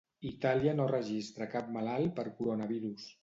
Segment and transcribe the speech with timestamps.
[0.27, 3.07] Itàlia no registra cap malalt per coronavirus